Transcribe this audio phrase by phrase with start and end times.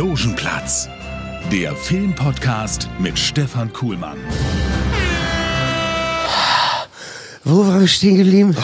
[0.00, 0.88] Logenplatz,
[1.52, 4.16] der Filmpodcast mit Stefan Kuhlmann.
[7.44, 8.56] Wo waren wir stehen geblieben?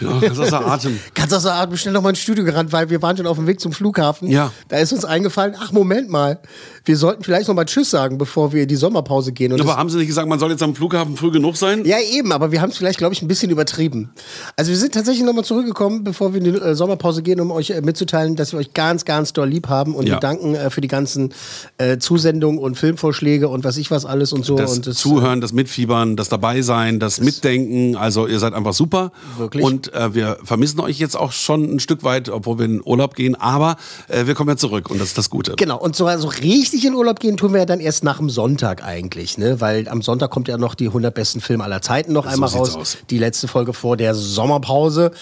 [0.00, 0.98] Ja, ganz außer Atem.
[1.14, 3.46] Ganz außer Atem, schnell noch mal ins Studio gerannt, weil wir waren schon auf dem
[3.46, 4.28] Weg zum Flughafen.
[4.30, 4.52] Ja.
[4.68, 6.38] Da ist uns eingefallen, ach Moment mal,
[6.84, 9.52] wir sollten vielleicht noch mal Tschüss sagen, bevor wir in die Sommerpause gehen.
[9.52, 11.84] Und Aber das- haben Sie nicht gesagt, man soll jetzt am Flughafen früh genug sein?
[11.84, 14.10] ja, eben, aber wir haben es vielleicht, glaube ich, ein bisschen übertrieben.
[14.56, 17.50] Also wir sind tatsächlich noch mal zurückgekommen, bevor wir in die äh, Sommerpause gehen, um
[17.50, 20.14] euch äh, mitzuteilen, dass wir euch ganz, ganz doll lieb haben und Ja.
[20.16, 21.32] wir danken äh, für die ganzen
[21.78, 24.56] äh, Zusendungen und Filmvorschläge und was ich was alles und so.
[24.56, 27.96] Das und das, Zuhören, das Mitfiebern, das Dabeisein, das Mitdenken.
[27.96, 29.12] Also ihr seid einfach super.
[29.38, 29.59] Wirklich.
[29.62, 33.14] Und äh, wir vermissen euch jetzt auch schon ein Stück weit, obwohl wir in Urlaub
[33.14, 33.34] gehen.
[33.34, 33.76] Aber
[34.08, 35.54] äh, wir kommen ja zurück und das ist das Gute.
[35.56, 38.30] Genau, und so also richtig in Urlaub gehen tun wir ja dann erst nach dem
[38.30, 39.60] Sonntag eigentlich, ne?
[39.60, 42.74] Weil am Sonntag kommt ja noch die 100 besten Filme aller Zeiten noch einmal sieht's
[42.74, 42.76] raus.
[42.76, 42.98] aus.
[43.10, 45.12] Die letzte Folge vor der Sommerpause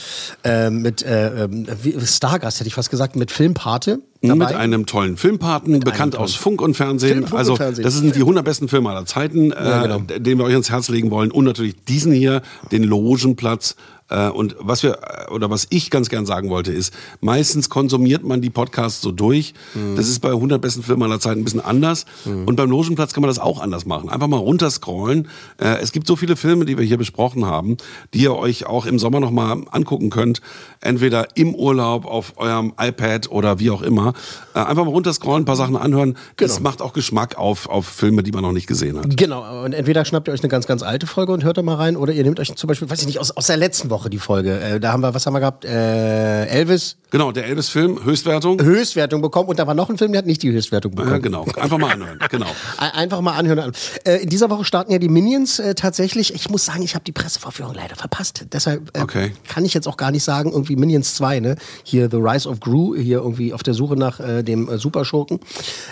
[0.45, 1.67] äh, mit äh, ähm,
[2.05, 4.01] Stargast, hätte ich fast gesagt, mit Filmpate.
[4.21, 4.57] Mit dabei.
[4.57, 7.11] einem tollen Filmpaten, bekannt tollen- aus Funk und Fernsehen.
[7.13, 7.85] Film, Funk und also Fernsehen.
[7.85, 10.01] das sind die 100 besten Filme aller Zeiten, äh, genau.
[10.01, 11.31] den wir euch ans Herz legen wollen.
[11.31, 12.43] Und natürlich diesen hier,
[12.73, 13.77] den Logenplatz.
[14.11, 18.25] Äh, und was wir äh, oder was ich ganz gern sagen wollte ist, meistens konsumiert
[18.25, 19.55] man die Podcasts so durch.
[19.75, 19.97] Mhm.
[19.97, 22.05] Das ist bei 100 besten Filmen aller Zeiten ein bisschen anders.
[22.25, 24.09] Und beim Logenplatz kann man das auch anders machen.
[24.09, 25.29] Einfach mal runterscrollen.
[25.61, 27.77] Äh, es gibt so viele Filme, die wir hier besprochen haben,
[28.15, 30.41] die ihr euch auch im Sommer noch mal angucken könnt.
[30.81, 34.13] Entweder im Urlaub auf eurem iPad oder wie auch immer.
[34.55, 36.17] Einfach mal runterscrollen, ein paar Sachen anhören.
[36.37, 36.69] Das Genau.
[36.71, 39.17] macht auch Geschmack auf, auf Filme, die man noch nicht gesehen hat.
[39.17, 41.75] Genau, und entweder schnappt ihr euch eine ganz, ganz alte Folge und hört da mal
[41.75, 43.98] rein, oder ihr nehmt euch zum Beispiel, weiß ich nicht, aus, aus der letzten Woche
[44.07, 44.61] die Folge.
[44.61, 45.65] Äh, da haben wir, was haben wir gehabt?
[45.65, 48.61] Äh, Elvis Genau, der Elvis-Film, Höchstwertung.
[48.61, 51.15] Höchstwertung bekommen und da war noch ein Film, der hat nicht die Höchstwertung bekommen.
[51.15, 51.47] Ja, genau.
[51.59, 52.19] Einfach mal anhören.
[52.31, 52.45] Genau.
[52.77, 53.73] Ein- Einfach mal anhören.
[54.05, 56.35] Äh, in dieser Woche starten ja die Minions äh, tatsächlich.
[56.35, 58.45] Ich muss sagen, ich habe die Pressevorführung leider verpasst.
[58.53, 59.33] Deshalb äh, Okay.
[59.49, 61.57] kann ich jetzt auch gar nicht sagen, irgendwie Minions 2, ne?
[61.83, 65.41] Hier The Rise of Gru, hier irgendwie auf der Suche nach äh, dem äh, Superschurken.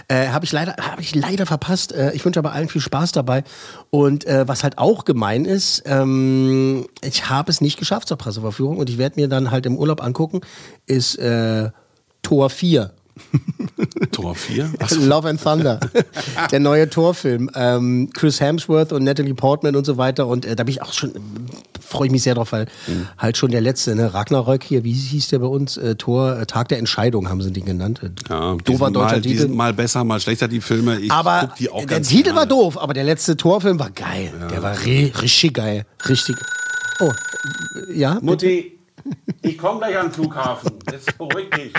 [0.08, 1.92] Äh, habe ich leider, habe ich leider verpasst.
[1.92, 3.42] Äh, ich wünsche aber allen viel Spaß dabei.
[3.88, 8.76] Und äh, was halt auch gemein ist, ähm, ich habe es nicht geschafft zur Pressevorführung
[8.78, 10.40] und ich werde mir dann halt im Urlaub angucken,
[10.86, 11.70] ist äh,
[12.22, 12.90] Tor 4.
[14.12, 14.72] Tor 4.
[15.00, 15.80] Love and Thunder.
[16.50, 17.50] der neue Torfilm.
[17.54, 20.26] Ähm, Chris Hemsworth und Natalie Portman und so weiter.
[20.26, 21.12] Und äh, da bin ich auch schon,
[21.80, 23.08] freue ich mich sehr drauf, weil Mhm.
[23.18, 24.12] halt schon der letzte, ne?
[24.12, 25.76] Ragnarök hier, wie hieß der bei uns?
[25.78, 28.00] Äh, Tor, äh, Tag der Entscheidung haben sie den genannt.
[28.02, 29.40] Äh, Ja, sind deutscher mal, die Titel.
[29.42, 30.98] sind mal besser, mal schlechter, die Filme.
[31.00, 34.30] Ich aber die auch der Titel war doof, aber der letzte Torfilm war geil.
[34.50, 35.86] Der war ri richtig geil.
[36.08, 36.36] Richtig.
[37.00, 37.12] Oh,
[37.94, 38.18] ja?
[38.22, 38.75] Mutti,
[39.42, 40.72] ich komme gleich an den Flughafen.
[40.90, 41.72] Jetzt beruhig dich.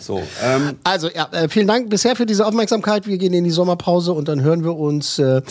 [0.00, 3.06] So, ähm, Also, ja, äh, vielen Dank bisher für diese Aufmerksamkeit.
[3.06, 5.42] Wir gehen in die Sommerpause und dann hören wir uns äh,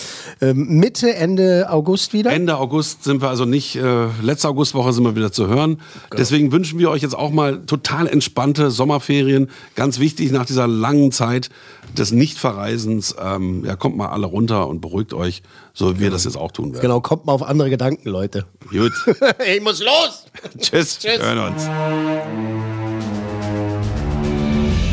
[0.42, 2.32] ähm, Mitte, Ende August wieder.
[2.32, 5.76] Ende August sind wir also nicht, äh, letzte Augustwoche sind wir wieder zu hören.
[5.76, 6.18] Genau.
[6.18, 9.50] Deswegen wünschen wir euch jetzt auch mal total entspannte Sommerferien.
[9.76, 11.50] Ganz wichtig nach dieser langen Zeit
[11.98, 13.16] des Nichtverreisens.
[13.22, 15.44] Ähm, ja, kommt mal alle runter und beruhigt euch,
[15.74, 16.82] so wie wir das jetzt auch tun werden.
[16.82, 18.46] Genau, kommt mal auf andere Gedanken, Leute.
[18.70, 18.94] Gut.
[19.54, 20.23] ich muss los!
[20.60, 21.00] Tschüss.
[21.00, 21.20] Tschüss.
[21.20, 21.64] Wir hören uns.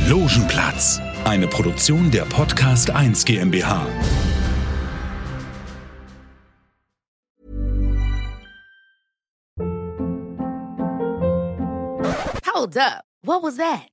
[0.09, 3.87] Logenplatz, eine Produktion der Podcast 1 GmbH.
[12.45, 13.05] Hold up.
[13.23, 13.90] What was that?